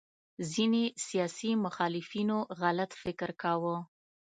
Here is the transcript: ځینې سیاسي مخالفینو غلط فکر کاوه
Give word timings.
ځینې 0.51 0.83
سیاسي 1.07 1.51
مخالفینو 1.65 2.37
غلط 2.61 2.91
فکر 3.01 3.29
کاوه 3.41 3.75